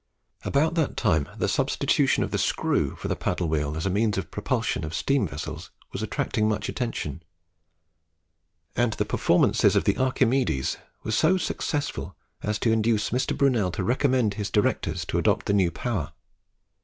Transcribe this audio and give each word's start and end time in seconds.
About 0.43 0.73
that 0.73 0.97
time, 0.97 1.29
the 1.37 1.47
substitution 1.47 2.23
of 2.23 2.31
the 2.31 2.39
Screw 2.39 2.95
for 2.95 3.07
the 3.07 3.15
Paddle 3.15 3.47
wheel 3.47 3.77
as 3.77 3.85
a 3.85 3.89
means 3.91 4.17
of 4.17 4.31
propulsion 4.31 4.83
of 4.83 4.95
steam 4.95 5.27
vessels 5.27 5.69
was 5.91 6.01
attracting 6.01 6.49
much 6.49 6.67
attention; 6.69 7.21
and 8.75 8.93
the 8.93 9.05
performances 9.05 9.75
of 9.75 9.83
the 9.83 9.97
"Archimedes" 9.99 10.77
were 11.03 11.11
so 11.11 11.37
successful 11.37 12.15
as 12.41 12.57
to 12.57 12.71
induce 12.71 13.11
Mr. 13.11 13.37
Brunel 13.37 13.69
to 13.69 13.83
recommend 13.83 14.33
his 14.33 14.49
Directors 14.49 15.05
to 15.05 15.19
adopt 15.19 15.45
the 15.45 15.53
new 15.53 15.69
power. 15.69 16.11